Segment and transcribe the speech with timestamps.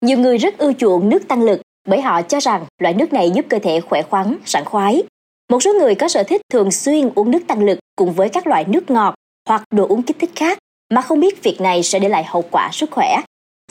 [0.00, 3.30] Nhiều người rất ưa chuộng nước tăng lực bởi họ cho rằng loại nước này
[3.30, 5.02] giúp cơ thể khỏe khoắn, sảng khoái.
[5.50, 8.46] Một số người có sở thích thường xuyên uống nước tăng lực cùng với các
[8.46, 9.14] loại nước ngọt
[9.48, 10.58] hoặc đồ uống kích thích khác
[10.94, 13.20] mà không biết việc này sẽ để lại hậu quả sức khỏe.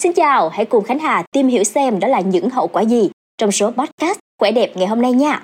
[0.01, 3.09] Xin chào, hãy cùng Khánh Hà tìm hiểu xem đó là những hậu quả gì
[3.37, 5.41] trong số podcast Khỏe đẹp ngày hôm nay nha.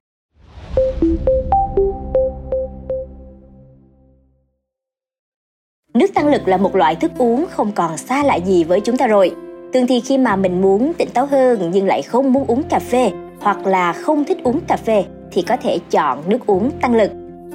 [5.93, 8.97] Nước tăng lực là một loại thức uống không còn xa lạ gì với chúng
[8.97, 9.35] ta rồi.
[9.73, 12.79] Thường thì khi mà mình muốn tỉnh táo hơn nhưng lại không muốn uống cà
[12.79, 16.95] phê hoặc là không thích uống cà phê thì có thể chọn nước uống tăng
[16.95, 17.11] lực.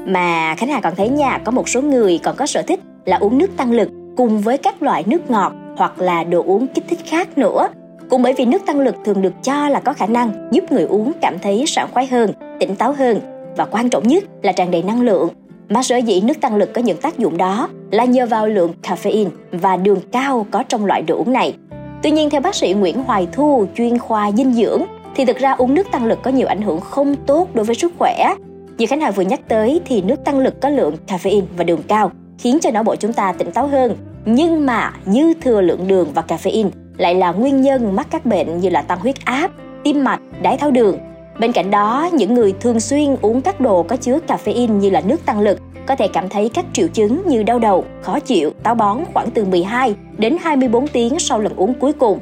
[0.06, 3.16] Mà Khánh Hà còn thấy nha, có một số người còn có sở thích là
[3.16, 6.84] uống nước tăng lực cùng với các loại nước ngọt hoặc là đồ uống kích
[6.88, 7.68] thích khác nữa.
[8.10, 10.84] Cũng bởi vì nước tăng lực thường được cho là có khả năng giúp người
[10.84, 13.20] uống cảm thấy sảng khoái hơn, tỉnh táo hơn
[13.56, 15.28] và quan trọng nhất là tràn đầy năng lượng.
[15.68, 18.72] Mà sở dĩ nước tăng lực có những tác dụng đó là nhờ vào lượng
[18.82, 21.54] caffeine và đường cao có trong loại đồ uống này.
[22.02, 24.82] Tuy nhiên theo bác sĩ Nguyễn Hoài Thu, chuyên khoa dinh dưỡng,
[25.14, 27.74] thì thực ra uống nước tăng lực có nhiều ảnh hưởng không tốt đối với
[27.74, 28.34] sức khỏe.
[28.78, 31.82] Như Khánh Hà vừa nhắc tới thì nước tăng lực có lượng caffeine và đường
[31.88, 33.96] cao, khiến cho não bộ chúng ta tỉnh táo hơn.
[34.24, 38.60] Nhưng mà dư thừa lượng đường và caffeine lại là nguyên nhân mắc các bệnh
[38.60, 39.50] như là tăng huyết áp,
[39.84, 40.98] tim mạch, đái tháo đường.
[41.40, 45.00] Bên cạnh đó, những người thường xuyên uống các đồ có chứa caffeine như là
[45.00, 45.58] nước tăng lực
[45.88, 49.30] có thể cảm thấy các triệu chứng như đau đầu, khó chịu, táo bón khoảng
[49.30, 52.18] từ 12 đến 24 tiếng sau lần uống cuối cùng.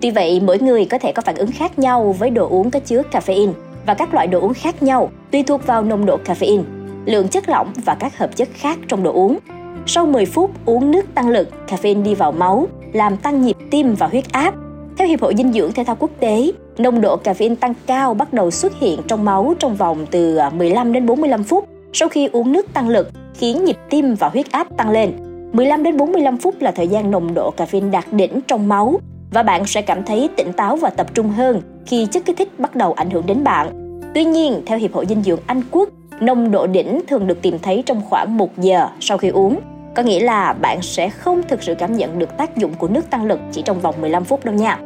[0.00, 2.80] Tuy vậy, mỗi người có thể có phản ứng khác nhau với đồ uống có
[2.80, 3.52] chứa caffeine
[3.86, 6.62] và các loại đồ uống khác nhau tùy thuộc vào nồng độ caffeine,
[7.04, 9.38] lượng chất lỏng và các hợp chất khác trong đồ uống.
[9.86, 13.94] Sau 10 phút uống nước tăng lực, caffeine đi vào máu, làm tăng nhịp tim
[13.94, 14.54] và huyết áp.
[14.98, 18.32] Theo Hiệp hội Dinh dưỡng Thể thao Quốc tế, nồng độ caffeine tăng cao bắt
[18.32, 22.28] đầu xuất hiện trong máu trong vòng từ à, 15 đến 45 phút sau khi
[22.32, 25.12] uống nước tăng lực, khiến nhịp tim và huyết áp tăng lên.
[25.52, 29.42] 15 đến 45 phút là thời gian nồng độ caffeine đạt đỉnh trong máu và
[29.42, 32.76] bạn sẽ cảm thấy tỉnh táo và tập trung hơn khi chất kích thích bắt
[32.76, 33.70] đầu ảnh hưởng đến bạn.
[34.14, 35.88] Tuy nhiên, theo Hiệp hội Dinh dưỡng Anh Quốc,
[36.20, 39.60] nồng độ đỉnh thường được tìm thấy trong khoảng 1 giờ sau khi uống.
[39.94, 43.10] Có nghĩa là bạn sẽ không thực sự cảm nhận được tác dụng của nước
[43.10, 44.78] tăng lực chỉ trong vòng 15 phút đâu nha.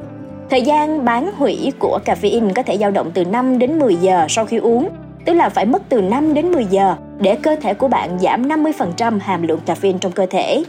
[0.50, 4.26] Thời gian bán hủy của caffeine có thể dao động từ 5 đến 10 giờ
[4.28, 4.88] sau khi uống,
[5.28, 8.48] tức là phải mất từ 5 đến 10 giờ để cơ thể của bạn giảm
[8.48, 10.62] 50% hàm lượng caffeine trong cơ thể.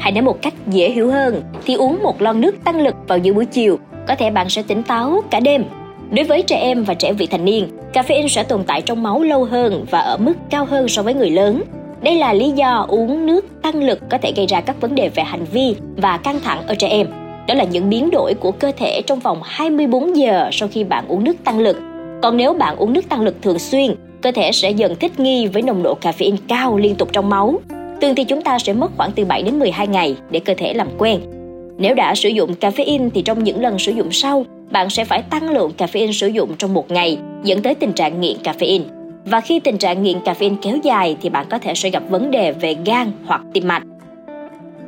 [0.00, 3.18] Hãy nói một cách dễ hiểu hơn thì uống một lon nước tăng lực vào
[3.18, 3.78] giữa buổi chiều,
[4.08, 5.64] có thể bạn sẽ tỉnh táo cả đêm.
[6.10, 9.22] Đối với trẻ em và trẻ vị thành niên, caffeine sẽ tồn tại trong máu
[9.22, 11.62] lâu hơn và ở mức cao hơn so với người lớn.
[12.02, 15.08] Đây là lý do uống nước tăng lực có thể gây ra các vấn đề
[15.08, 17.06] về hành vi và căng thẳng ở trẻ em.
[17.48, 21.08] Đó là những biến đổi của cơ thể trong vòng 24 giờ sau khi bạn
[21.08, 21.76] uống nước tăng lực.
[22.22, 23.94] Còn nếu bạn uống nước tăng lực thường xuyên,
[24.26, 27.60] cơ thể sẽ dần thích nghi với nồng độ caffeine cao liên tục trong máu.
[28.00, 30.74] Thường thì chúng ta sẽ mất khoảng từ 7 đến 12 ngày để cơ thể
[30.74, 31.20] làm quen.
[31.78, 35.22] Nếu đã sử dụng caffeine thì trong những lần sử dụng sau, bạn sẽ phải
[35.22, 38.82] tăng lượng caffeine sử dụng trong một ngày, dẫn tới tình trạng nghiện caffeine.
[39.24, 42.30] Và khi tình trạng nghiện caffeine kéo dài thì bạn có thể sẽ gặp vấn
[42.30, 43.82] đề về gan hoặc tim mạch.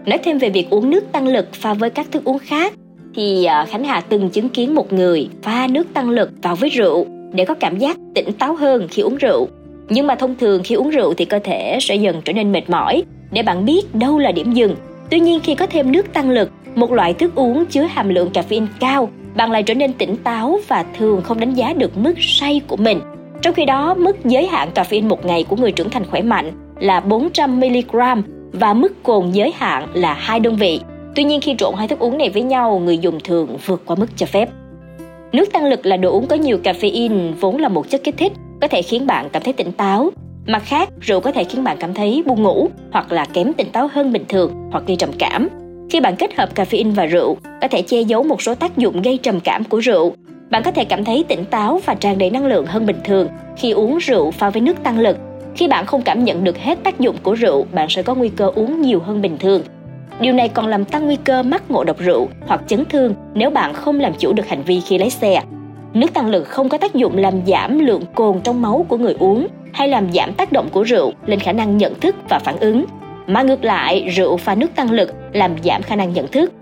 [0.06, 2.72] Nói thêm về việc uống nước tăng lực pha với các thức uống khác,
[3.14, 6.70] thì à, Khánh Hà từng chứng kiến một người pha nước tăng lực vào với
[6.70, 9.48] rượu để có cảm giác tỉnh táo hơn khi uống rượu.
[9.88, 12.70] Nhưng mà thông thường khi uống rượu thì cơ thể sẽ dần trở nên mệt
[12.70, 13.02] mỏi
[13.32, 14.76] để bạn biết đâu là điểm dừng.
[15.10, 18.30] Tuy nhiên khi có thêm nước tăng lực, một loại thức uống chứa hàm lượng
[18.34, 22.14] caffeine cao, bạn lại trở nên tỉnh táo và thường không đánh giá được mức
[22.18, 23.00] say của mình.
[23.42, 26.52] Trong khi đó, mức giới hạn caffeine một ngày của người trưởng thành khỏe mạnh
[26.80, 28.22] là 400mg
[28.52, 30.80] và mức cồn giới hạn là hai đơn vị.
[31.14, 33.96] Tuy nhiên khi trộn hai thức uống này với nhau, người dùng thường vượt qua
[33.96, 34.48] mức cho phép.
[35.32, 38.32] Nước tăng lực là đồ uống có nhiều caffeine vốn là một chất kích thích,
[38.60, 40.10] có thể khiến bạn cảm thấy tỉnh táo.
[40.46, 43.70] Mặt khác, rượu có thể khiến bạn cảm thấy buồn ngủ hoặc là kém tỉnh
[43.70, 45.48] táo hơn bình thường hoặc gây trầm cảm.
[45.90, 49.02] Khi bạn kết hợp caffeine và rượu, có thể che giấu một số tác dụng
[49.02, 50.12] gây trầm cảm của rượu.
[50.50, 53.28] Bạn có thể cảm thấy tỉnh táo và tràn đầy năng lượng hơn bình thường
[53.56, 55.16] khi uống rượu pha với nước tăng lực.
[55.56, 58.28] Khi bạn không cảm nhận được hết tác dụng của rượu, bạn sẽ có nguy
[58.28, 59.62] cơ uống nhiều hơn bình thường
[60.20, 63.50] Điều này còn làm tăng nguy cơ mắc ngộ độc rượu hoặc chấn thương nếu
[63.50, 65.42] bạn không làm chủ được hành vi khi lái xe.
[65.94, 69.16] Nước tăng lực không có tác dụng làm giảm lượng cồn trong máu của người
[69.18, 72.56] uống hay làm giảm tác động của rượu lên khả năng nhận thức và phản
[72.58, 72.84] ứng,
[73.26, 76.52] mà ngược lại, rượu pha nước tăng lực làm giảm khả năng nhận thức.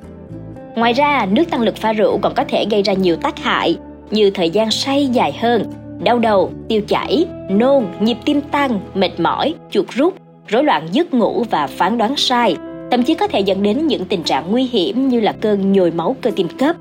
[0.75, 3.77] Ngoài ra, nước tăng lực pha rượu còn có thể gây ra nhiều tác hại
[4.11, 5.65] như thời gian say dài hơn,
[6.05, 10.15] đau đầu, tiêu chảy, nôn, nhịp tim tăng, mệt mỏi, chuột rút,
[10.49, 12.57] rối loạn giấc ngủ và phán đoán sai,
[12.91, 15.91] thậm chí có thể dẫn đến những tình trạng nguy hiểm như là cơn nhồi
[15.91, 16.77] máu cơ tim cấp.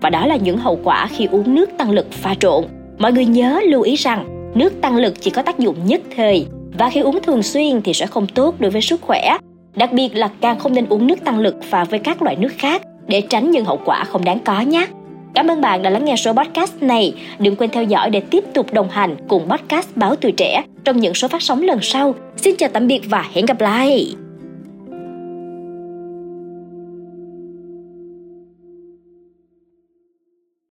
[0.00, 2.64] Và đó là những hậu quả khi uống nước tăng lực pha trộn.
[2.98, 6.46] Mọi người nhớ lưu ý rằng, nước tăng lực chỉ có tác dụng nhất thời,
[6.78, 9.38] và khi uống thường xuyên thì sẽ không tốt đối với sức khỏe.
[9.76, 12.52] Đặc biệt là càng không nên uống nước tăng lực pha với các loại nước
[12.58, 14.86] khác để tránh những hậu quả không đáng có nhé.
[15.34, 17.14] Cảm ơn bạn đã lắng nghe số podcast này.
[17.38, 21.00] Đừng quên theo dõi để tiếp tục đồng hành cùng podcast Báo Tuổi Trẻ trong
[21.00, 22.14] những số phát sóng lần sau.
[22.36, 24.27] Xin chào tạm biệt và hẹn gặp lại!